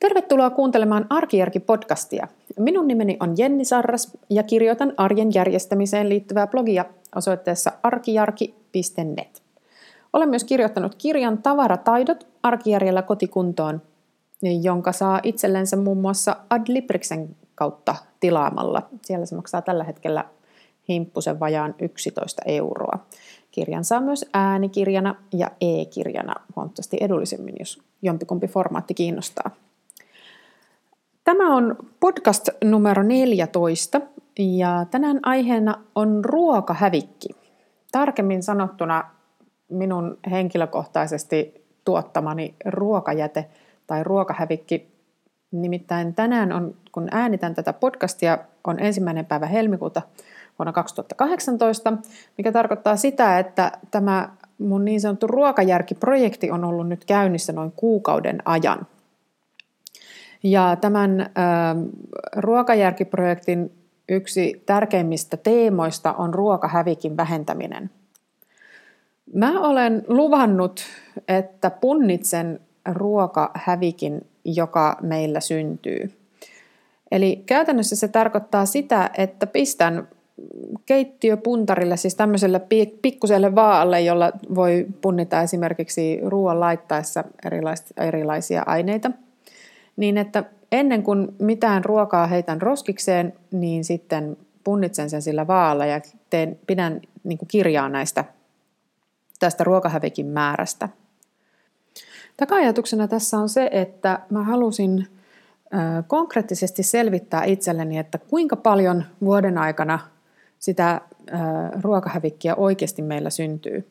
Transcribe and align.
Tervetuloa 0.00 0.50
kuuntelemaan 0.50 1.06
Arkijärki-podcastia. 1.10 2.26
Minun 2.58 2.88
nimeni 2.88 3.16
on 3.20 3.34
Jenni 3.38 3.64
Sarras 3.64 4.16
ja 4.30 4.42
kirjoitan 4.42 4.92
arjen 4.96 5.34
järjestämiseen 5.34 6.08
liittyvää 6.08 6.46
blogia 6.46 6.84
osoitteessa 7.16 7.72
arkijarki.net. 7.82 9.42
Olen 10.12 10.28
myös 10.28 10.44
kirjoittanut 10.44 10.94
kirjan 10.94 11.38
Tavarataidot 11.38 12.26
arkijärjellä 12.42 13.02
kotikuntoon, 13.02 13.82
jonka 14.62 14.92
saa 14.92 15.20
itsellensä 15.22 15.76
muun 15.76 15.98
muassa 15.98 16.36
Adlibriksen 16.50 17.36
kautta 17.54 17.94
tilaamalla. 18.20 18.82
Siellä 19.04 19.26
se 19.26 19.36
maksaa 19.36 19.62
tällä 19.62 19.84
hetkellä 19.84 20.24
himppusen 20.88 21.40
vajaan 21.40 21.74
11 21.80 22.42
euroa. 22.46 22.98
Kirjan 23.50 23.84
saa 23.84 24.00
myös 24.00 24.26
äänikirjana 24.32 25.14
ja 25.32 25.50
e-kirjana 25.60 26.34
huomattavasti 26.56 26.96
edullisemmin, 27.00 27.54
jos 27.58 27.82
jompikumpi 28.02 28.46
formaatti 28.46 28.94
kiinnostaa. 28.94 29.50
Tämä 31.30 31.56
on 31.56 31.76
podcast 32.00 32.48
numero 32.64 33.02
14 33.02 34.00
ja 34.38 34.86
tänään 34.90 35.20
aiheena 35.22 35.74
on 35.94 36.24
ruokahävikki. 36.24 37.28
Tarkemmin 37.92 38.42
sanottuna 38.42 39.04
minun 39.68 40.18
henkilökohtaisesti 40.30 41.64
tuottamani 41.84 42.54
ruokajäte 42.64 43.46
tai 43.86 44.04
ruokahävikki. 44.04 44.88
Nimittäin 45.50 46.14
tänään 46.14 46.52
on, 46.52 46.74
kun 46.92 47.08
äänitän 47.10 47.54
tätä 47.54 47.72
podcastia, 47.72 48.38
on 48.64 48.80
ensimmäinen 48.80 49.26
päivä 49.26 49.46
helmikuuta 49.46 50.02
vuonna 50.58 50.72
2018, 50.72 51.92
mikä 52.38 52.52
tarkoittaa 52.52 52.96
sitä, 52.96 53.38
että 53.38 53.72
tämä 53.90 54.28
mun 54.58 54.84
niin 54.84 55.00
sanottu 55.00 55.26
ruokajärkiprojekti 55.26 56.50
on 56.50 56.64
ollut 56.64 56.88
nyt 56.88 57.04
käynnissä 57.04 57.52
noin 57.52 57.72
kuukauden 57.76 58.42
ajan. 58.44 58.86
Ja 60.42 60.76
tämän 60.80 61.20
äh, 61.20 61.28
ruokajärkiprojektin 62.36 63.72
yksi 64.08 64.62
tärkeimmistä 64.66 65.36
teemoista 65.36 66.12
on 66.12 66.34
ruokahävikin 66.34 67.16
vähentäminen. 67.16 67.90
Mä 69.34 69.60
olen 69.60 70.04
luvannut, 70.08 70.80
että 71.28 71.70
punnitsen 71.70 72.60
ruokahävikin, 72.92 74.26
joka 74.44 74.96
meillä 75.02 75.40
syntyy. 75.40 76.10
Eli 77.12 77.42
käytännössä 77.46 77.96
se 77.96 78.08
tarkoittaa 78.08 78.66
sitä, 78.66 79.10
että 79.18 79.46
pistän 79.46 80.08
keittiöpuntarille, 80.86 81.96
siis 81.96 82.14
tämmöiselle 82.14 82.60
pikkuselle 83.02 83.54
vaalle, 83.54 84.00
jolla 84.00 84.32
voi 84.54 84.86
punnita 85.00 85.42
esimerkiksi 85.42 86.20
ruoan 86.24 86.60
laittaessa 86.60 87.24
erilaisia 87.96 88.62
aineita, 88.66 89.10
niin 89.96 90.18
että 90.18 90.44
ennen 90.72 91.02
kuin 91.02 91.28
mitään 91.38 91.84
ruokaa 91.84 92.26
heitän 92.26 92.62
roskikseen, 92.62 93.32
niin 93.52 93.84
sitten 93.84 94.36
punnitsen 94.64 95.10
sen 95.10 95.22
sillä 95.22 95.46
vaalla 95.46 95.86
ja 95.86 96.00
teen, 96.30 96.58
pidän 96.66 97.00
niin 97.24 97.38
kuin 97.38 97.48
kirjaa 97.48 97.88
näistä 97.88 98.24
tästä 99.38 99.64
ruokahävikin 99.64 100.26
määrästä. 100.26 100.88
Taka-ajatuksena 102.36 103.08
tässä 103.08 103.38
on 103.38 103.48
se, 103.48 103.70
että 103.72 104.20
mä 104.30 104.44
halusin 104.44 105.06
konkreettisesti 106.06 106.82
selvittää 106.82 107.44
itselleni, 107.44 107.98
että 107.98 108.18
kuinka 108.18 108.56
paljon 108.56 109.04
vuoden 109.24 109.58
aikana 109.58 109.98
sitä 110.58 111.00
ruokahävikkiä 111.82 112.54
oikeasti 112.54 113.02
meillä 113.02 113.30
syntyy. 113.30 113.90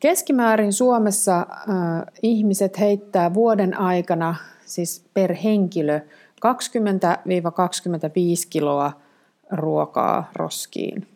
Keskimäärin 0.00 0.72
Suomessa 0.72 1.46
ihmiset 2.22 2.78
heittää 2.78 3.34
vuoden 3.34 3.80
aikana, 3.80 4.34
siis 4.66 5.04
per 5.14 5.34
henkilö, 5.34 6.00
20-25 6.00 6.02
kiloa 8.50 8.92
ruokaa 9.50 10.30
roskiin. 10.34 11.06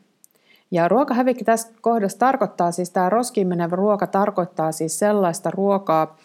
Ja 0.70 0.88
ruokahävikki 0.88 1.44
tässä 1.44 1.68
kohdassa 1.80 2.18
tarkoittaa, 2.18 2.72
siis 2.72 2.90
tämä 2.90 3.10
roskiin 3.10 3.48
menevä 3.48 3.76
ruoka 3.76 4.06
tarkoittaa 4.06 4.72
siis 4.72 4.98
sellaista 4.98 5.50
ruokaa, 5.50 6.16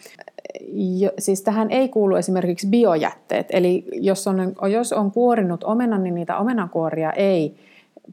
siis 1.18 1.42
tähän 1.42 1.70
ei 1.70 1.88
kuulu 1.88 2.16
esimerkiksi 2.16 2.66
biojätteet. 2.66 3.46
Eli 3.50 3.84
jos 3.92 4.26
on, 4.26 4.54
jos 4.70 4.92
on 4.92 5.12
kuorinut 5.12 5.64
omenan, 5.64 6.02
niin 6.02 6.14
niitä 6.14 6.36
omenankuoria 6.36 7.12
ei 7.12 7.56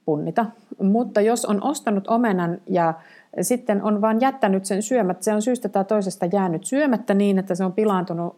punnita. 0.06 0.46
Mutta 0.82 1.22
jos 1.22 1.46
on 1.46 1.64
ostanut 1.64 2.08
omenan 2.08 2.58
ja 2.68 2.94
sitten 3.42 3.84
on 3.84 4.02
vain 4.02 4.22
jättänyt 4.22 4.66
sen 4.66 4.84
syömättä, 4.84 5.24
se 5.24 5.34
on 5.34 5.42
syystä 5.42 5.70
tai 5.70 5.86
toisesta 5.86 6.26
jäänyt 6.26 6.66
syömättä 6.66 7.14
niin, 7.14 7.40
että 7.40 7.56
se 7.56 7.64
on 7.64 7.74
pilaantunut 7.74 8.36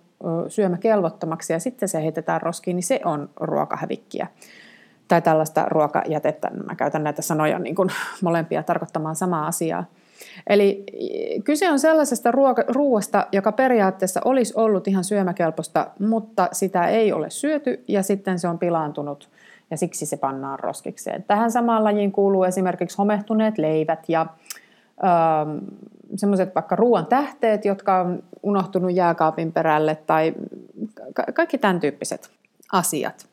syömäkelvottomaksi 0.48 1.54
ja 1.54 1.60
sitten 1.60 1.90
se 1.90 2.02
heitetään 2.02 2.42
roskiin, 2.42 2.76
niin 2.76 2.84
se 2.84 3.00
on 3.06 3.30
ruokahävikkiä 3.36 4.28
tai 5.08 5.22
tällaista 5.22 5.66
ruokajätettä. 5.70 6.52
Mä 6.68 6.76
käytän 6.76 7.04
näitä 7.04 7.22
sanoja 7.22 7.60
niin 7.60 7.76
kuin 7.76 7.90
molempia 8.24 8.64
tarkoittamaan 8.64 9.16
samaa 9.16 9.48
asiaa. 9.48 9.86
Eli 10.48 10.84
kyse 11.44 11.70
on 11.70 11.80
sellaisesta 11.80 12.32
ruoasta, 12.68 13.28
joka 13.32 13.52
periaatteessa 13.52 14.22
olisi 14.26 14.54
ollut 14.56 14.88
ihan 14.88 15.04
syömäkelpoista, 15.04 15.88
mutta 16.00 16.50
sitä 16.52 16.88
ei 16.88 17.14
ole 17.14 17.30
syöty 17.30 17.84
ja 17.88 18.04
sitten 18.04 18.40
se 18.40 18.48
on 18.48 18.60
pilaantunut 18.60 19.30
ja 19.72 19.78
siksi 19.78 20.06
se 20.06 20.18
pannaan 20.18 20.60
roskikseen. 20.60 21.24
Tähän 21.24 21.52
samaan 21.52 21.84
lajiin 21.84 22.12
kuuluu 22.12 22.44
esimerkiksi 22.44 22.98
homehtuneet 22.98 23.58
leivät 23.58 24.00
ja 24.08 24.26
semmoiset 26.16 26.56
vaikka 26.56 26.76
ruoan 26.76 27.06
tähteet, 27.06 27.66
jotka 27.66 28.02
on 28.02 28.24
unohtunut 28.44 28.94
jääkaapin 28.94 29.52
perälle 29.52 29.96
tai 29.96 30.34
ka- 31.14 31.32
kaikki 31.34 31.58
tämän 31.58 31.80
tyyppiset 31.80 32.32
asiat. 32.72 33.28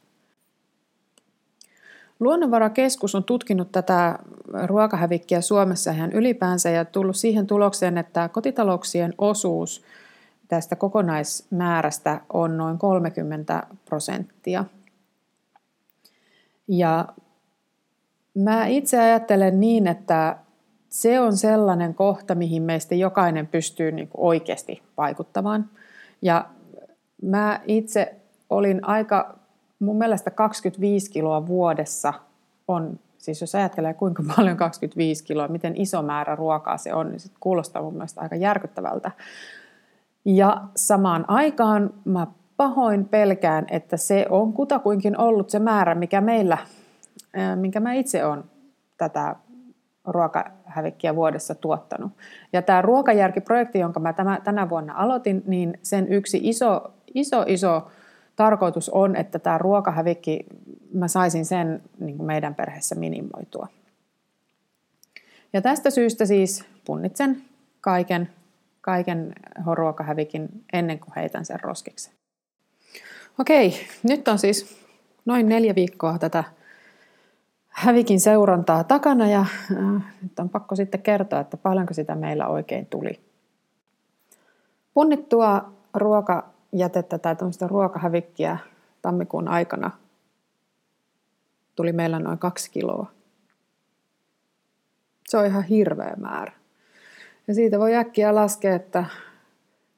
Luonnonvarakeskus 2.20 3.14
on 3.14 3.24
tutkinut 3.24 3.72
tätä 3.72 4.18
ruokahävikkiä 4.66 5.40
Suomessa 5.40 5.90
ihan 5.90 6.12
ylipäänsä 6.12 6.70
ja 6.70 6.84
tullut 6.84 7.16
siihen 7.16 7.46
tulokseen, 7.46 7.98
että 7.98 8.28
kotitalouksien 8.28 9.14
osuus 9.18 9.84
tästä 10.48 10.76
kokonaismäärästä 10.76 12.20
on 12.32 12.56
noin 12.56 12.78
30 12.78 13.66
prosenttia. 13.84 14.64
Ja 16.68 17.08
mä 18.34 18.66
itse 18.66 19.00
ajattelen 19.00 19.60
niin, 19.60 19.86
että 19.86 20.36
se 20.94 21.20
on 21.20 21.36
sellainen 21.36 21.94
kohta, 21.94 22.34
mihin 22.34 22.62
meistä 22.62 22.94
jokainen 22.94 23.46
pystyy 23.46 23.92
niin 23.92 24.08
kuin 24.08 24.26
oikeasti 24.26 24.82
vaikuttamaan. 24.96 25.70
Ja 26.22 26.46
mä 27.22 27.60
itse 27.66 28.14
olin 28.50 28.84
aika 28.84 29.38
mun 29.78 29.98
mielestä 29.98 30.30
25 30.30 31.10
kiloa 31.10 31.46
vuodessa 31.46 32.14
on, 32.68 32.98
siis 33.18 33.40
jos 33.40 33.54
ajattelee 33.54 33.94
kuinka 33.94 34.22
paljon 34.36 34.56
25 34.56 35.24
kiloa, 35.24 35.48
miten 35.48 35.76
iso 35.76 36.02
määrä 36.02 36.36
ruokaa 36.36 36.76
se 36.76 36.94
on, 36.94 37.10
niin 37.10 37.20
se 37.20 37.28
kuulostaa 37.40 37.82
mun 37.82 37.94
mielestä 37.94 38.20
aika 38.20 38.36
järkyttävältä. 38.36 39.10
Ja 40.24 40.62
samaan 40.76 41.24
aikaan 41.28 41.94
mä 42.04 42.26
pahoin 42.56 43.04
pelkään, 43.04 43.66
että 43.70 43.96
se 43.96 44.26
on 44.30 44.52
kutakuinkin 44.52 45.20
ollut 45.20 45.50
se 45.50 45.58
määrä, 45.58 45.94
mikä 45.94 46.20
meillä, 46.20 46.58
minkä 47.56 47.80
mä 47.80 47.92
itse 47.92 48.24
olen 48.24 48.44
tätä 48.96 49.36
ruokahävikkiä 50.06 51.14
vuodessa 51.14 51.54
tuottanut. 51.54 52.12
Ja 52.52 52.62
tämä 52.62 52.82
ruokajärkiprojekti, 52.82 53.78
jonka 53.78 54.00
mä 54.00 54.14
tänä 54.44 54.68
vuonna 54.68 54.94
aloitin, 54.96 55.42
niin 55.46 55.78
sen 55.82 56.08
yksi 56.08 56.40
iso, 56.42 56.92
iso, 57.14 57.44
iso 57.46 57.90
tarkoitus 58.36 58.88
on, 58.88 59.16
että 59.16 59.38
tämä 59.38 59.58
ruokahävikki, 59.58 60.46
mä 60.92 61.08
saisin 61.08 61.44
sen 61.44 61.82
niin 61.98 62.16
kuin 62.16 62.26
meidän 62.26 62.54
perheessä 62.54 62.94
minimoitua. 62.94 63.68
Ja 65.52 65.62
tästä 65.62 65.90
syystä 65.90 66.26
siis 66.26 66.64
punnitsen 66.84 67.42
kaiken, 67.80 68.30
kaiken 68.80 69.32
ruokahävikin 69.74 70.48
ennen 70.72 70.98
kuin 70.98 71.12
heitän 71.16 71.44
sen 71.44 71.60
roskiksi. 71.60 72.10
Okei, 73.38 73.74
nyt 74.02 74.28
on 74.28 74.38
siis 74.38 74.84
noin 75.24 75.48
neljä 75.48 75.74
viikkoa 75.74 76.18
tätä 76.18 76.44
hävikin 77.74 78.20
seurantaa 78.20 78.84
takana 78.84 79.28
ja 79.28 79.40
äh, 79.40 80.02
nyt 80.22 80.38
on 80.38 80.48
pakko 80.48 80.76
sitten 80.76 81.02
kertoa, 81.02 81.40
että 81.40 81.56
paljonko 81.56 81.94
sitä 81.94 82.14
meillä 82.14 82.46
oikein 82.46 82.86
tuli. 82.86 83.20
Punnittua 84.94 85.72
ruoka 85.94 86.48
jätettä 86.72 87.18
tai 87.18 87.36
tämmöistä 87.36 87.66
ruokahävikkiä 87.68 88.58
tammikuun 89.02 89.48
aikana 89.48 89.90
tuli 91.76 91.92
meillä 91.92 92.18
noin 92.18 92.38
kaksi 92.38 92.70
kiloa. 92.70 93.10
Se 95.28 95.38
on 95.38 95.46
ihan 95.46 95.62
hirveä 95.62 96.14
määrä. 96.16 96.52
Ja 97.48 97.54
siitä 97.54 97.78
voi 97.78 97.94
äkkiä 97.94 98.34
laskea, 98.34 98.74
että 98.74 99.04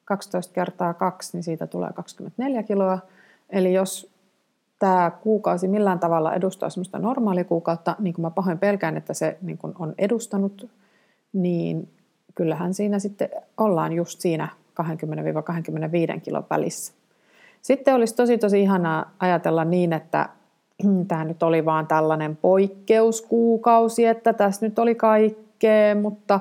12 0.05 0.55
kertaa 0.55 0.95
2, 0.95 1.37
niin 1.37 1.45
siitä 1.45 1.67
tulee 1.67 1.93
24 1.93 2.63
kiloa. 2.63 2.99
Eli 3.51 3.75
jos 3.75 4.16
tämä 4.79 5.11
kuukausi 5.23 5.69
millään 5.69 5.99
tavalla 5.99 6.35
edustaa 6.35 6.71
semmoista 6.71 6.99
normaalikuukautta, 6.99 7.97
niin 7.99 8.15
kuin 8.15 8.23
mä 8.23 8.31
pahoin 8.31 8.59
pelkään, 8.59 8.97
että 8.97 9.15
se 9.15 9.39
niin 9.43 9.59
kuin 9.59 9.75
on 9.79 9.95
edustanut, 9.99 10.69
niin 11.33 11.89
kyllähän 12.35 12.75
siinä 12.75 12.99
sitten 12.99 13.29
ollaan 13.57 13.93
just 13.93 14.21
siinä 14.21 14.49
20-25 16.17 16.21
kilon 16.21 16.47
välissä. 16.51 16.93
Sitten 17.63 17.95
olisi 17.95 18.15
tosi 18.15 18.39
tosi 18.39 18.61
ihanaa 18.61 19.11
ajatella 19.19 19.65
niin, 19.65 19.93
että 19.93 20.29
tämä 21.09 21.25
nyt 21.25 21.43
oli 21.43 21.65
vaan 21.65 21.87
tällainen 21.87 22.37
poikkeuskuukausi, 22.37 24.07
että 24.07 24.33
tässä 24.33 24.67
nyt 24.67 24.79
oli 24.79 24.95
kaikkea, 24.95 25.95
mutta 25.95 26.41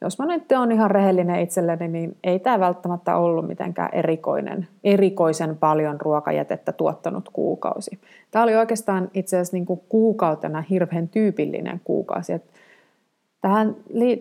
jos 0.00 0.18
mä 0.18 0.26
nyt 0.26 0.52
on 0.52 0.72
ihan 0.72 0.90
rehellinen 0.90 1.40
itselleni, 1.40 1.88
niin 1.88 2.16
ei 2.24 2.38
tämä 2.38 2.60
välttämättä 2.60 3.16
ollut 3.16 3.46
mitenkään 3.46 3.88
erikoinen, 3.92 4.68
erikoisen 4.84 5.56
paljon 5.56 6.00
ruokajätettä 6.00 6.72
tuottanut 6.72 7.28
kuukausi. 7.32 7.98
Tämä 8.30 8.42
oli 8.42 8.56
oikeastaan 8.56 9.10
itse 9.14 9.36
asiassa 9.36 9.56
niin 9.56 9.66
kuin 9.66 9.80
kuukautena 9.88 10.60
hirveän 10.70 11.08
tyypillinen 11.08 11.80
kuukausi. 11.84 12.32
Tähän, 13.40 13.76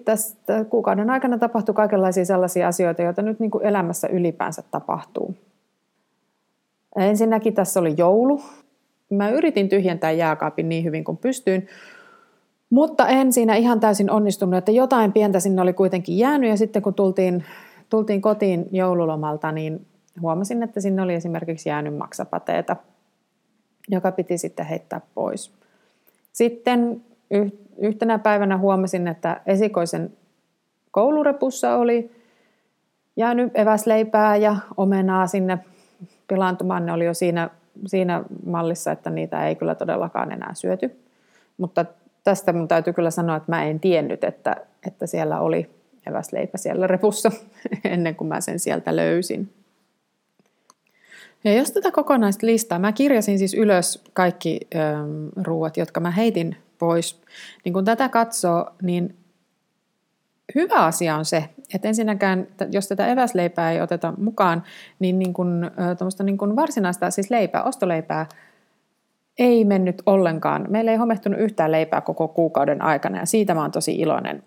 tästä 0.06 0.66
kuukauden 0.66 1.10
aikana 1.10 1.38
tapahtui 1.38 1.75
kaikenlaisia 1.75 2.25
sellaisia 2.25 2.68
asioita, 2.68 3.01
joita 3.01 3.22
nyt 3.22 3.39
niin 3.39 3.51
kuin 3.51 3.66
elämässä 3.66 4.07
ylipäänsä 4.07 4.63
tapahtuu. 4.72 5.36
Ensinnäkin 6.95 7.54
tässä 7.54 7.80
oli 7.80 7.94
joulu. 7.98 8.42
Mä 9.10 9.30
yritin 9.30 9.69
tyhjentää 9.69 10.12
jääkaapin 10.12 10.69
niin 10.69 10.83
hyvin 10.83 11.04
kuin 11.04 11.18
pystyin, 11.18 11.68
mutta 12.69 13.07
en 13.07 13.33
siinä 13.33 13.56
ihan 13.56 13.79
täysin 13.79 14.12
onnistunut, 14.12 14.57
että 14.57 14.71
jotain 14.71 15.13
pientä 15.13 15.39
sinne 15.39 15.62
oli 15.62 15.73
kuitenkin 15.73 16.17
jäänyt 16.17 16.50
ja 16.50 16.57
sitten 16.57 16.81
kun 16.81 16.94
tultiin, 16.94 17.44
tultiin 17.89 18.21
kotiin 18.21 18.65
joululomalta, 18.71 19.51
niin 19.51 19.85
huomasin, 20.21 20.63
että 20.63 20.81
sinne 20.81 21.01
oli 21.01 21.13
esimerkiksi 21.13 21.69
jäänyt 21.69 21.97
maksapateeta, 21.97 22.75
joka 23.88 24.12
piti 24.12 24.38
sitten 24.38 24.65
heittää 24.65 25.01
pois. 25.15 25.51
Sitten 26.33 27.01
yhtenä 27.77 28.19
päivänä 28.19 28.57
huomasin, 28.57 29.07
että 29.07 29.41
esikoisen 29.45 30.13
koulurepussa 30.91 31.75
oli 31.75 32.12
jäänyt 33.17 33.51
eväsleipää 33.57 34.35
ja 34.35 34.56
omenaa 34.77 35.27
sinne 35.27 35.57
pilaantumaan. 36.27 36.85
Ne 36.85 36.91
oli 36.91 37.06
jo 37.06 37.13
siinä, 37.13 37.50
siinä 37.88 38.23
mallissa, 38.45 38.91
että 38.91 39.09
niitä 39.09 39.47
ei 39.47 39.56
kyllä 39.56 39.75
todellakaan 39.75 40.31
enää 40.31 40.53
syöty. 40.53 41.00
Mutta 41.57 41.85
tästä 42.25 42.54
mun 42.54 42.68
täytyy 42.68 42.94
kyllä 42.94 43.12
sanoa, 43.12 43.36
että 43.36 43.51
mä 43.51 43.63
en 43.63 43.80
tiennyt, 43.80 44.24
että, 44.24 44.56
että 44.88 45.07
siellä 45.07 45.39
oli 45.39 45.69
eväsleipä 46.07 46.57
siellä 46.57 46.88
repussa 46.88 47.31
ennen 47.83 48.16
kuin 48.16 48.27
mä 48.27 48.42
sen 48.42 48.60
sieltä 48.60 48.95
löysin. 48.95 49.54
Ja 51.44 51.54
jos 51.54 51.72
tätä 51.72 51.92
kokonaista 51.92 52.45
listaa, 52.45 52.80
mä 52.80 52.92
kirjasin 52.92 53.39
siis 53.39 53.54
ylös 53.54 54.04
kaikki 54.13 54.60
ähm, 54.75 55.27
ruuat, 55.44 55.77
jotka 55.77 56.00
mä 56.00 56.12
heitin 56.12 56.56
pois. 56.80 57.22
Niin 57.66 57.74
kun 57.74 57.86
tätä 57.86 58.10
katsoo, 58.10 58.72
niin 58.81 59.16
hyvä 60.56 60.86
asia 60.86 61.16
on 61.16 61.25
se, 61.25 61.50
että 61.74 61.88
ensinnäkään, 61.88 62.48
jos 62.72 62.88
tätä 62.88 63.07
eväsleipää 63.07 63.72
ei 63.72 63.81
oteta 63.81 64.13
mukaan, 64.18 64.63
niin, 65.00 65.19
niin 65.19 65.33
kun, 65.33 65.72
niin 66.24 66.38
kun 66.38 66.56
varsinaista, 66.56 67.12
siis 67.12 67.30
leipää, 67.30 67.63
ostoleipää, 67.63 68.25
ei 69.40 69.66
mennyt 69.66 70.02
ollenkaan. 70.06 70.66
Meillä 70.70 70.92
ei 70.92 70.98
homehtunut 70.98 71.40
yhtään 71.40 71.72
leipää 71.72 72.02
koko 72.02 72.28
kuukauden 72.28 72.82
aikana 72.82 73.20
ja 73.20 73.26
siitä 73.26 73.54
mä 73.54 73.62
oon 73.62 73.72
tosi 73.72 73.96
iloinen. 73.96 74.44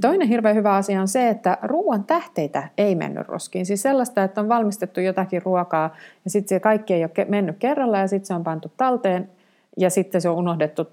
Toinen 0.00 0.28
hirveän 0.28 0.56
hyvä 0.56 0.74
asia 0.74 1.00
on 1.00 1.08
se, 1.08 1.28
että 1.28 1.58
ruoan 1.62 2.04
tähteitä 2.04 2.68
ei 2.78 2.94
mennyt 2.94 3.28
roskiin. 3.28 3.66
Siis 3.66 3.82
sellaista, 3.82 4.24
että 4.24 4.40
on 4.40 4.48
valmistettu 4.48 5.00
jotakin 5.00 5.42
ruokaa 5.42 5.94
ja 6.24 6.30
sitten 6.30 6.48
se 6.48 6.60
kaikki 6.60 6.94
ei 6.94 7.04
ole 7.04 7.26
mennyt 7.28 7.56
kerralla 7.58 7.98
ja 7.98 8.08
sitten 8.08 8.26
se 8.26 8.34
on 8.34 8.44
pantu 8.44 8.72
talteen 8.76 9.30
ja 9.76 9.90
sitten 9.90 10.20
se 10.20 10.28
on 10.28 10.36
unohdettu 10.36 10.88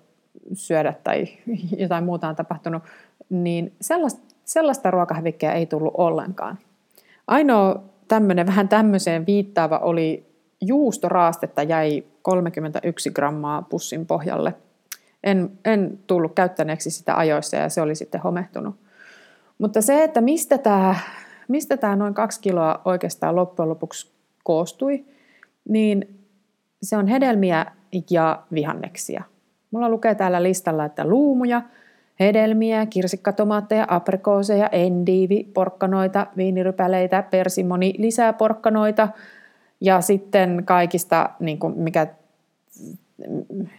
syödä 0.53 0.93
tai 1.03 1.27
jotain 1.83 2.03
muuta 2.03 2.27
on 2.27 2.35
tapahtunut. 2.35 2.83
Niin 3.29 3.73
sellaista, 3.81 4.21
sellaista 4.45 4.91
ruokahävikkiä 4.91 5.53
ei 5.53 5.65
tullut 5.65 5.93
ollenkaan. 5.97 6.57
Ainoa 7.27 7.83
tämmöinen 8.07 8.47
vähän 8.47 8.69
tämmöiseen 8.69 9.25
viittaava 9.25 9.77
oli 9.77 10.26
juustoraastetta 10.61 11.63
jäi 11.63 12.03
31 12.21 13.11
grammaa 13.11 13.61
pussin 13.61 14.05
pohjalle. 14.05 14.53
En, 15.23 15.51
en 15.65 15.99
tullut 16.07 16.33
käyttäneeksi 16.35 16.91
sitä 16.91 17.17
ajoissa 17.17 17.57
ja 17.57 17.69
se 17.69 17.81
oli 17.81 17.95
sitten 17.95 18.21
homehtunut. 18.21 18.75
Mutta 19.57 19.81
se, 19.81 20.03
että 20.03 20.21
mistä 20.21 20.57
tämä, 20.57 20.95
mistä 21.47 21.77
tämä 21.77 21.95
noin 21.95 22.13
kaksi 22.13 22.41
kiloa 22.41 22.81
oikeastaan 22.85 23.35
loppujen 23.35 23.69
lopuksi 23.69 24.11
koostui, 24.43 25.05
niin 25.69 26.19
se 26.81 26.97
on 26.97 27.07
hedelmiä 27.07 27.65
ja 28.09 28.43
vihanneksia. 28.53 29.23
Mulla 29.71 29.89
lukee 29.89 30.15
täällä 30.15 30.43
listalla, 30.43 30.85
että 30.85 31.05
luumuja, 31.07 31.61
hedelmiä, 32.19 32.85
kirsikkatomaatteja, 32.85 33.85
aprikooseja, 33.89 34.67
endiivi, 34.67 35.43
porkkanoita, 35.53 36.27
viinirypäleitä, 36.37 37.23
persimoni, 37.23 37.93
lisää 37.97 38.33
porkkanoita– 38.33 39.07
ja 39.81 40.01
sitten 40.01 40.61
kaikista, 40.65 41.29
niin 41.39 41.59
kuin 41.59 41.77
mikä, 41.77 42.07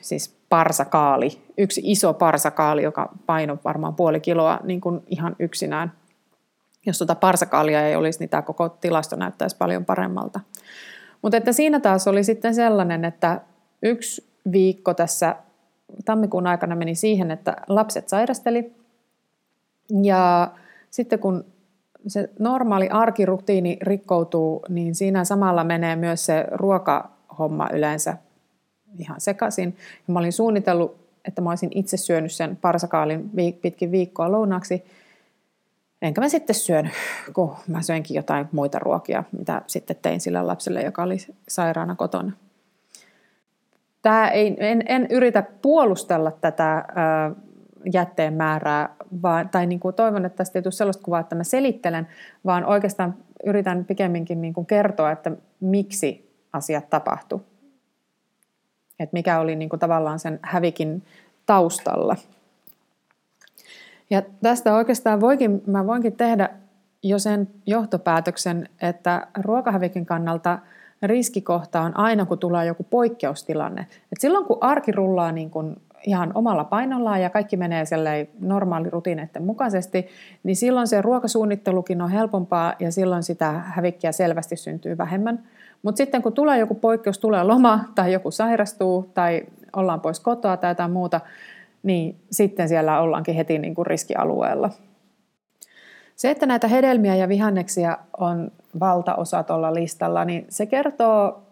siis 0.01 0.37
parsakaali, 0.49 1.43
yksi 1.59 1.81
iso 1.85 2.15
parsakaali, 2.15 2.83
joka 2.83 3.13
paino 3.27 3.59
varmaan 3.65 3.95
puoli 3.95 4.21
kiloa 4.21 4.61
niin 4.63 4.81
kuin 4.81 5.03
ihan 5.07 5.37
yksinään. 5.39 5.93
Jos 6.87 6.99
tuota 6.99 7.15
parsakaalia 7.15 7.87
ei 7.87 7.97
olisi, 7.97 8.19
niin 8.19 8.29
tämä 8.29 8.43
koko 8.43 8.69
tilasto 8.69 9.17
näyttäisi 9.17 9.57
paljon 9.57 9.85
paremmalta. 9.85 10.41
Mutta 11.23 11.37
että 11.37 11.53
siinä 11.53 11.81
taas 11.81 12.09
oli 12.09 12.25
sitten 12.25 12.55
sellainen, 12.55 13.05
että 13.05 13.41
yksi 13.83 14.29
viikko 14.53 14.95
tässä 14.95 15.37
tammikuun 16.05 16.47
aikana 16.47 16.77
meni 16.77 16.95
siihen, 16.95 17.31
että 17.31 17.57
lapset 17.69 18.09
sairasteli. 18.09 18.73
Ja 20.03 20.51
sitten 20.91 21.19
kun 21.19 21.45
se 22.07 22.31
normaali 22.39 22.89
arkirutiini 22.89 23.79
rikkoutuu, 23.83 24.65
niin 24.69 24.95
siinä 24.95 25.25
samalla 25.25 25.65
menee 25.65 25.97
myös 25.97 26.27
se 26.27 26.47
ruokahomma 26.51 27.69
yleensä 27.73 28.17
ihan 28.99 29.21
sekaisin. 29.21 29.77
Ja 30.09 30.13
mä 30.13 30.19
olin 30.19 30.33
suunnitellut, 30.33 30.97
että 31.25 31.41
mä 31.41 31.51
olisin 31.51 31.71
itse 31.75 31.97
syönyt 31.97 32.33
sen 32.33 32.57
parsakaalin 32.57 33.31
pitkin 33.63 33.91
viikkoa 33.93 34.33
lounaksi. 34.33 34.85
Enkä 36.03 36.21
mä 36.21 36.29
sitten 36.29 36.57
syönyt, 36.57 36.93
kun 37.35 37.57
mä 37.67 37.83
söinkin 37.83 38.15
jotain 38.15 38.49
muita 38.53 38.79
ruokia, 38.79 39.25
mitä 39.39 39.63
sitten 39.67 39.97
tein 40.03 40.21
sille 40.21 40.43
lapselle, 40.43 40.83
joka 40.83 41.03
oli 41.03 41.17
sairaana 41.49 41.95
kotona. 41.95 42.33
Tää 44.03 44.31
ei, 44.31 44.57
en, 44.59 44.83
en 44.87 45.07
yritä 45.11 45.43
puolustella 45.63 46.31
tätä 46.31 46.85
jätteen 47.93 48.35
määrää, 48.35 48.97
vaan, 49.23 49.49
tai 49.49 49.67
niin 49.67 49.81
kuin 49.81 49.95
toivon, 49.95 50.25
että 50.25 50.37
tästä 50.37 50.59
ei 50.59 50.63
tule 50.63 50.73
sellaista 50.73 51.03
kuvaa, 51.03 51.21
että 51.21 51.35
mä 51.35 51.45
selittelen, 51.45 52.09
vaan 52.47 52.65
oikeastaan 52.65 53.15
yritän 53.45 53.85
pikemminkin 53.85 54.41
niin 54.41 54.55
kuin 54.55 54.67
kertoa, 54.67 55.11
että 55.11 55.31
miksi 55.61 56.35
asiat 56.53 56.91
tapahtuu. 56.91 57.43
Että 59.01 59.15
mikä 59.15 59.41
oli 59.41 59.57
niin 59.57 59.69
kuin 59.69 59.81
tavallaan 59.81 60.19
sen 60.19 60.39
hävikin 60.43 61.03
taustalla. 61.47 62.17
Ja 64.11 64.23
tästä 64.43 64.75
oikeastaan 64.75 65.21
voikin, 65.21 65.63
mä 65.67 65.87
voinkin 65.87 66.17
tehdä 66.17 66.51
jo 67.03 67.19
sen 67.19 67.49
johtopäätöksen, 67.67 68.69
että 68.83 69.27
ruokahävikin 69.43 70.07
kannalta 70.07 70.59
riskikohta 71.03 71.81
on 71.81 71.97
aina, 71.97 72.27
kun 72.27 72.39
tulee 72.39 72.67
joku 72.67 72.83
poikkeustilanne. 72.83 73.81
Et 73.81 74.21
silloin 74.21 74.45
kun 74.45 74.59
arki 74.61 74.93
rullaa 74.93 75.33
niin 75.33 75.51
kuin 75.51 75.77
ihan 76.07 76.33
omalla 76.35 76.65
painollaan 76.65 77.23
ja 77.23 77.31
kaikki 77.31 77.57
menee 77.57 77.85
normaali 78.41 78.91
rutiineiden 78.91 79.43
mukaisesti, 79.43 80.07
niin 80.43 80.57
silloin 80.57 80.87
se 80.87 81.03
ruokasuunnittelukin 81.03 82.03
on 82.03 82.11
helpompaa 82.11 82.75
ja 82.79 82.93
silloin 82.93 83.23
sitä 83.23 83.53
hävikkiä 83.53 84.13
selvästi 84.13 84.57
syntyy 84.57 84.99
vähemmän. 84.99 85.43
Mutta 85.83 85.97
sitten 85.97 86.23
kun 86.23 86.33
tulee 86.33 86.59
joku 86.59 86.75
poikkeus, 86.75 87.19
tulee 87.19 87.45
loma 87.45 87.85
tai 87.95 88.13
joku 88.13 88.31
sairastuu 88.31 89.11
tai 89.15 89.43
ollaan 89.77 90.01
pois 90.01 90.21
kotoa 90.21 90.57
tai 90.57 90.71
jotain 90.71 90.91
muuta, 90.91 91.21
niin 91.83 92.21
sitten 92.31 92.69
siellä 92.69 93.01
ollaankin 93.01 93.35
heti 93.35 93.59
niin 93.59 93.75
kuin 93.75 93.87
riskialueella. 93.87 94.71
Se, 96.17 96.31
että 96.31 96.47
näitä 96.47 96.69
hedelmiä 96.69 97.15
ja 97.15 97.29
vihanneksia 97.29 97.99
on 98.19 98.51
valtaosa 98.81 99.43
tuolla 99.43 99.75
listalla, 99.75 100.25
niin 100.25 100.47
se 100.49 100.67
kertoo 100.67 101.43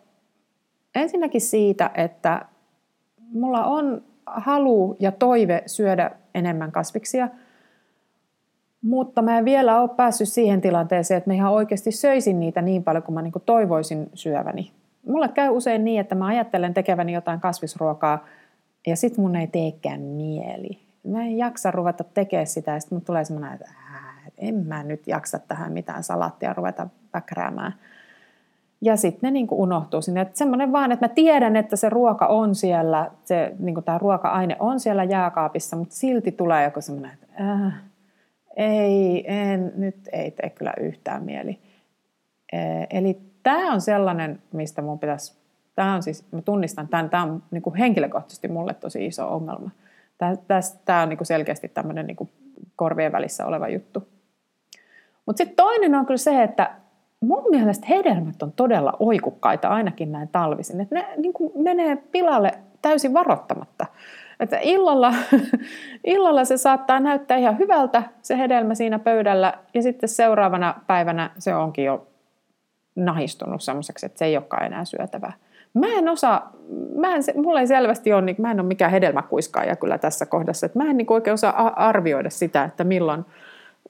ensinnäkin 0.95 1.41
siitä, 1.41 1.91
että 1.95 2.47
mulla 3.33 3.65
on 3.65 4.03
halu 4.27 4.97
ja 5.01 5.13
toive 5.13 5.63
syödä 5.67 6.11
enemmän 6.35 6.73
kasviksia, 6.73 7.29
mutta 8.83 9.23
mä 9.23 9.39
en 9.39 9.45
vielä 9.45 9.81
ole 9.81 9.91
päässyt 9.97 10.29
siihen 10.29 10.61
tilanteeseen, 10.61 11.19
että 11.19 11.31
mä 11.31 11.35
ihan 11.35 11.53
oikeasti 11.53 11.93
söisin 11.93 12.41
niitä 12.41 12.63
niin 12.63 12.85
paljon 12.85 13.03
kuin 13.03 13.15
mä 13.15 13.23
niin 13.23 13.33
kuin 13.33 13.43
toivoisin 13.47 14.11
syöväni. 14.15 14.73
Mulle 15.07 15.29
käy 15.29 15.49
usein 15.49 15.85
niin, 15.85 16.01
että 16.01 16.15
mä 16.15 16.27
ajattelen 16.27 16.75
tekeväni 16.75 17.13
jotain 17.13 17.41
kasvisruokaa 17.41 18.25
ja 18.87 18.97
sit 18.97 19.19
mun 19.19 19.37
ei 19.37 19.47
teekään 19.47 20.01
mieli. 20.01 20.81
Mä 21.05 21.23
en 21.23 21.37
jaksa 21.37 21.71
ruveta 21.71 22.05
tekemään 22.05 22.47
sitä 22.47 22.71
ja 22.71 22.81
sitten 22.81 23.01
tulee 23.01 23.25
semmoinen, 23.25 23.53
että 23.55 23.71
en 24.39 24.67
mä 24.67 24.83
nyt 24.83 25.07
jaksa 25.07 25.39
tähän 25.39 25.73
mitään 25.73 26.03
salattia 26.03 26.55
ruveta 26.55 26.89
väkräämään 27.15 27.75
ja 28.81 28.97
sitten 28.97 29.21
ne 29.23 29.31
niin 29.31 29.47
kuin 29.47 29.61
unohtuu 29.61 30.03
sinne. 30.03 30.21
Että 30.21 30.39
semmoinen 30.39 30.73
vaan, 30.73 30.93
että 30.93 31.05
mä 31.05 31.09
tiedän, 31.09 31.57
että 31.57 31.77
se 31.77 31.89
ruoka 31.89 32.27
on 32.27 32.55
siellä, 32.55 33.11
se, 33.25 33.53
niin 33.59 33.85
tämä 33.85 33.99
ruoka-aine 33.99 34.57
on 34.59 34.81
siellä 34.81 35.05
jääkaapissa, 35.05 35.77
mutta 35.77 35.95
silti 35.95 36.33
tulee 36.33 36.65
joku 36.65 36.81
semmoinen, 36.81 37.13
että 37.13 37.27
äh, 37.41 37.75
ei, 38.57 39.25
en, 39.33 39.73
nyt 39.77 39.97
ei 40.13 40.31
tee 40.31 40.51
kyllä 40.51 40.73
yhtään 40.81 41.23
mieli. 41.23 41.59
Eli 42.91 43.21
tämä 43.43 43.73
on 43.73 43.81
sellainen, 43.81 44.43
mistä 44.53 44.83
mun 44.83 44.99
pitäisi, 44.99 45.35
tämä 45.75 45.95
on 45.95 46.03
siis, 46.03 46.25
mä 46.33 46.43
tunnistan 46.43 46.89
tämän, 46.89 47.11
tämä 47.11 47.23
on 47.23 47.43
niin 47.51 47.63
kuin 47.63 47.77
henkilökohtaisesti 47.77 48.49
mulle 48.49 48.75
tosi 48.75 49.07
iso 49.07 49.35
ongelma. 49.35 49.71
Tämä 50.85 51.03
on 51.03 51.09
niin 51.09 51.17
kuin 51.17 51.27
selkeästi 51.27 51.69
tämmöinen 51.69 52.07
niin 52.07 52.17
kuin 52.17 52.31
korvien 52.77 53.13
välissä 53.13 53.47
oleva 53.47 53.69
juttu. 53.69 54.09
Mutta 55.27 55.39
sitten 55.39 55.57
toinen 55.57 55.95
on 55.95 56.07
kyllä 56.07 56.19
se, 56.19 56.43
että 56.43 56.71
mun 57.27 57.45
mielestä 57.51 57.87
hedelmät 57.89 58.43
on 58.43 58.53
todella 58.53 58.93
oikukkaita 58.99 59.69
ainakin 59.69 60.13
näin 60.13 60.29
talvisin. 60.29 60.81
Että 60.81 60.95
ne 60.95 61.07
niin 61.17 61.33
kuin 61.33 61.53
menee 61.55 61.97
pilalle 61.97 62.53
täysin 62.83 63.15
varoittamatta. 63.15 63.87
Että 64.41 64.59
illalla, 64.63 65.15
illalla 66.05 66.45
se 66.45 66.57
saattaa 66.57 67.01
näyttää 67.01 67.37
ihan 67.37 67.59
hyvältä 67.59 68.03
se 68.23 68.39
hedelmä 68.39 68.75
siinä 68.75 68.99
pöydällä 68.99 69.55
ja 69.75 69.83
sitten 69.83 70.09
seuraavana 70.09 70.75
päivänä 70.87 71.31
se 71.39 71.55
onkin 71.55 71.85
jo 71.85 72.07
nahistunut 72.97 73.63
semmoiseksi, 73.63 74.07
että 74.07 74.19
se 74.19 74.25
ei 74.25 74.37
olekaan 74.37 74.67
enää 74.67 74.85
syötävää. 74.85 75.33
Mä 75.75 75.87
en 75.87 76.09
osaa, 76.09 76.53
mä 76.97 77.15
en, 77.15 77.23
mulla 77.37 77.61
ei 77.61 77.67
selvästi 77.67 78.13
ole, 78.13 78.23
niin 78.23 78.37
mä 78.39 78.51
en 78.51 78.61
ole 78.61 78.69
mikään 78.69 78.91
hedelmäkuiskaaja 78.91 79.77
kyllä 79.77 79.99
tässä 79.99 80.27
kohdassa, 80.27 80.67
että 80.67 80.79
mä 80.79 80.91
en 80.91 80.97
niin 80.97 81.07
oikein 81.13 81.35
osaa 81.35 81.87
arvioida 81.87 82.31
sitä, 82.31 82.65
että 82.65 82.85
milloin 82.85 83.25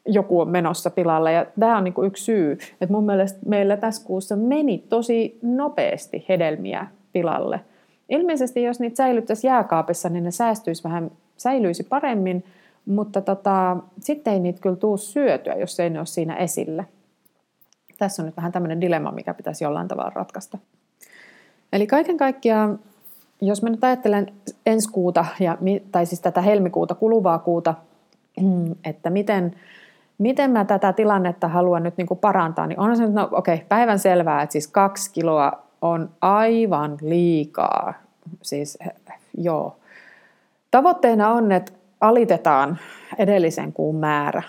joku 0.06 0.40
on 0.40 0.48
menossa 0.48 0.90
pilalle. 0.90 1.32
Ja 1.32 1.46
tämä 1.60 1.78
on 1.78 1.84
niin 1.84 1.94
yksi 2.06 2.24
syy, 2.24 2.58
että 2.80 2.92
mun 2.94 3.06
mielestä 3.06 3.38
meillä 3.46 3.76
tässä 3.76 4.06
kuussa 4.06 4.36
meni 4.36 4.78
tosi 4.78 5.38
nopeasti 5.42 6.24
hedelmiä 6.28 6.86
pilalle. 7.12 7.60
Ilmeisesti 8.08 8.62
jos 8.62 8.80
niitä 8.80 8.96
säilyttäisiin 8.96 9.48
jääkaapissa, 9.48 10.08
niin 10.08 10.24
ne 10.24 10.30
säästyisi 10.30 10.84
vähän, 10.84 11.10
säilyisi 11.36 11.82
paremmin, 11.82 12.44
mutta 12.86 13.20
tota, 13.20 13.76
sitten 14.00 14.32
ei 14.32 14.40
niitä 14.40 14.60
kyllä 14.60 14.76
tuu 14.76 14.96
syötyä, 14.96 15.54
jos 15.54 15.80
ei 15.80 15.90
ne 15.90 15.98
ole 15.98 16.06
siinä 16.06 16.36
esillä. 16.36 16.84
Tässä 17.98 18.22
on 18.22 18.26
nyt 18.26 18.36
vähän 18.36 18.52
tämmöinen 18.52 18.80
dilemma, 18.80 19.12
mikä 19.12 19.34
pitäisi 19.34 19.64
jollain 19.64 19.88
tavalla 19.88 20.12
ratkaista. 20.14 20.58
Eli 21.72 21.86
kaiken 21.86 22.16
kaikkiaan, 22.16 22.78
jos 23.40 23.62
mä 23.62 23.70
nyt 23.70 23.84
ajattelen 23.84 24.32
ensi 24.66 24.90
kuuta, 24.92 25.26
ja, 25.40 25.58
tai 25.92 26.06
siis 26.06 26.20
tätä 26.20 26.40
helmikuuta, 26.40 26.94
kuluvaa 26.94 27.38
kuuta, 27.38 27.74
että 28.84 29.10
miten, 29.10 29.56
miten 30.18 30.50
mä 30.50 30.64
tätä 30.64 30.92
tilannetta 30.92 31.48
haluan 31.48 31.82
nyt 31.82 31.96
niin 31.96 32.06
kuin 32.06 32.20
parantaa, 32.20 32.66
niin 32.66 32.80
on 32.80 32.96
se 32.96 33.02
nyt, 33.02 33.14
no 33.14 33.28
okei, 33.32 33.54
okay, 33.54 33.66
päivän 33.68 33.98
selvää, 33.98 34.42
että 34.42 34.52
siis 34.52 34.68
kaksi 34.68 35.12
kiloa 35.12 35.52
on 35.82 36.10
aivan 36.20 36.98
liikaa. 37.00 37.94
Siis 38.42 38.78
joo. 39.38 39.76
Tavoitteena 40.70 41.28
on, 41.28 41.52
että 41.52 41.72
alitetaan 42.00 42.78
edellisen 43.18 43.72
kuun 43.72 43.96
määrä. 43.96 44.42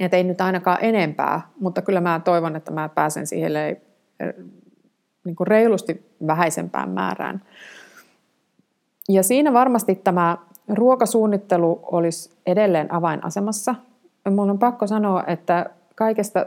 Että 0.00 0.16
ei 0.16 0.24
nyt 0.24 0.40
ainakaan 0.40 0.78
enempää, 0.80 1.40
mutta 1.60 1.82
kyllä 1.82 2.00
mä 2.00 2.20
toivon, 2.24 2.56
että 2.56 2.72
mä 2.72 2.88
pääsen 2.88 3.26
siihen 3.26 3.52
niin 5.24 5.36
kuin 5.36 5.46
reilusti 5.46 6.16
vähäisempään 6.26 6.90
määrään. 6.90 7.42
Ja 9.08 9.22
siinä 9.22 9.52
varmasti 9.52 9.94
tämä 9.94 10.38
ruokasuunnittelu 10.68 11.80
olisi 11.82 12.36
edelleen 12.46 12.94
avainasemassa. 12.94 13.74
Mun 14.30 14.50
on 14.50 14.58
pakko 14.58 14.86
sanoa, 14.86 15.24
että 15.26 15.66
kaikesta 15.94 16.46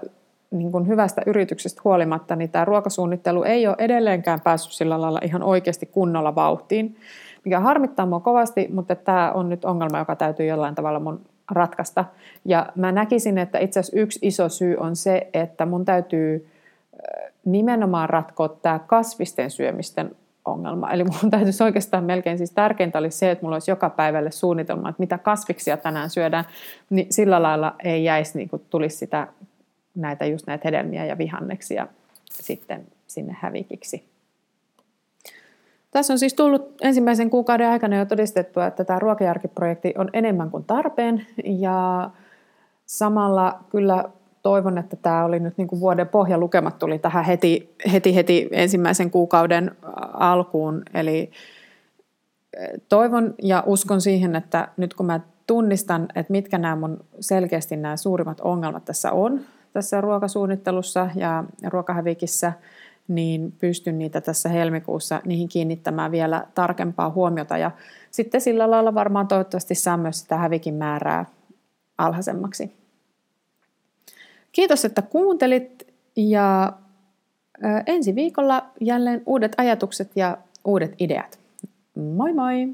niin 0.51 0.71
kuin 0.71 0.87
hyvästä 0.87 1.21
yrityksestä 1.25 1.81
huolimatta, 1.83 2.35
niin 2.35 2.49
tämä 2.49 2.65
ruokasuunnittelu 2.65 3.43
ei 3.43 3.67
ole 3.67 3.75
edelleenkään 3.79 4.41
päässyt 4.41 4.73
sillä 4.73 5.01
lailla 5.01 5.19
ihan 5.23 5.43
oikeasti 5.43 5.85
kunnolla 5.85 6.35
vauhtiin, 6.35 6.95
mikä 7.45 7.59
harmittaa 7.59 8.05
mua 8.05 8.19
kovasti, 8.19 8.67
mutta 8.73 8.95
tämä 8.95 9.31
on 9.31 9.49
nyt 9.49 9.65
ongelma, 9.65 9.99
joka 9.99 10.15
täytyy 10.15 10.45
jollain 10.45 10.75
tavalla 10.75 10.99
mun 10.99 11.21
ratkaista. 11.51 12.05
Ja 12.45 12.65
mä 12.75 12.91
näkisin, 12.91 13.37
että 13.37 13.59
itse 13.59 13.79
asiassa 13.79 13.99
yksi 13.99 14.19
iso 14.21 14.49
syy 14.49 14.77
on 14.77 14.95
se, 14.95 15.27
että 15.33 15.65
mun 15.65 15.85
täytyy 15.85 16.47
nimenomaan 17.45 18.09
ratkoa 18.09 18.49
tämä 18.49 18.79
kasvisten 18.79 19.51
syömisten 19.51 20.15
ongelma. 20.45 20.91
Eli 20.91 21.03
mun 21.03 21.31
täytyisi 21.31 21.63
oikeastaan 21.63 22.03
melkein 22.03 22.37
siis 22.37 22.51
tärkeintä 22.51 22.99
olisi 22.99 23.17
se, 23.17 23.31
että 23.31 23.45
mulla 23.45 23.55
olisi 23.55 23.71
joka 23.71 23.89
päivälle 23.89 24.31
suunnitelma, 24.31 24.89
että 24.89 24.99
mitä 24.99 25.17
kasviksia 25.17 25.77
tänään 25.77 26.09
syödään, 26.09 26.45
niin 26.89 27.07
sillä 27.09 27.41
lailla 27.41 27.75
ei 27.83 28.03
jäisi, 28.03 28.37
niin 28.37 28.49
kuin 28.49 28.61
tulisi 28.69 28.97
sitä, 28.97 29.27
näitä, 29.95 30.25
just 30.25 30.47
näitä 30.47 30.61
hedelmiä 30.65 31.05
ja 31.05 31.17
vihanneksia 31.17 31.87
sitten 32.29 32.87
sinne 33.07 33.37
hävikiksi. 33.39 34.11
Tässä 35.91 36.13
on 36.13 36.19
siis 36.19 36.33
tullut 36.33 36.75
ensimmäisen 36.81 37.29
kuukauden 37.29 37.67
aikana 37.67 37.97
jo 37.97 38.05
todistettua, 38.05 38.67
että 38.67 38.83
tämä 38.83 38.99
ruokajarkiprojekti 38.99 39.93
on 39.97 40.09
enemmän 40.13 40.51
kuin 40.51 40.63
tarpeen 40.63 41.27
ja 41.43 42.09
samalla 42.85 43.59
kyllä 43.69 44.05
toivon, 44.43 44.77
että 44.77 44.95
tämä 44.95 45.25
oli 45.25 45.39
nyt 45.39 45.57
niin 45.57 45.67
kuin 45.67 45.79
vuoden 45.79 46.07
pohjalukemat 46.07 46.79
tuli 46.79 46.99
tähän 46.99 47.25
heti, 47.25 47.75
heti, 47.91 48.15
heti 48.15 48.49
ensimmäisen 48.51 49.11
kuukauden 49.11 49.71
alkuun. 50.13 50.83
Eli 50.93 51.31
toivon 52.89 53.33
ja 53.43 53.63
uskon 53.65 54.01
siihen, 54.01 54.35
että 54.35 54.67
nyt 54.77 54.93
kun 54.93 55.05
mä 55.05 55.19
tunnistan, 55.47 56.07
että 56.15 56.31
mitkä 56.31 56.57
nämä 56.57 56.75
mun 56.75 57.03
selkeästi 57.19 57.77
nämä 57.77 57.97
suurimmat 57.97 58.39
ongelmat 58.39 58.85
tässä 58.85 59.11
on, 59.11 59.41
tässä 59.73 60.01
ruokasuunnittelussa 60.01 61.09
ja 61.15 61.43
ruokahävikissä, 61.69 62.53
niin 63.07 63.53
pystyn 63.59 63.99
niitä 63.99 64.21
tässä 64.21 64.49
helmikuussa 64.49 65.21
niihin 65.25 65.47
kiinnittämään 65.47 66.11
vielä 66.11 66.45
tarkempaa 66.55 67.09
huomiota. 67.09 67.57
Ja 67.57 67.71
sitten 68.11 68.41
sillä 68.41 68.71
lailla 68.71 68.93
varmaan 68.93 69.27
toivottavasti 69.27 69.75
saa 69.75 69.97
myös 69.97 70.19
sitä 70.19 70.37
hävikin 70.37 70.73
määrää 70.73 71.25
alhaisemmaksi. 71.97 72.80
Kiitos, 74.51 74.85
että 74.85 75.01
kuuntelit 75.01 75.87
ja 76.15 76.73
ensi 77.85 78.15
viikolla 78.15 78.65
jälleen 78.81 79.21
uudet 79.25 79.51
ajatukset 79.57 80.11
ja 80.15 80.37
uudet 80.65 80.95
ideat. 80.99 81.39
Moi 81.95 82.33
moi! 82.33 82.67